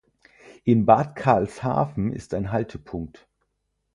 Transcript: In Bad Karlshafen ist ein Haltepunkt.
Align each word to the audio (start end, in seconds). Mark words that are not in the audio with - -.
In 0.63 0.87
Bad 0.87 1.15
Karlshafen 1.15 2.11
ist 2.11 2.33
ein 2.33 2.51
Haltepunkt. 2.51 3.27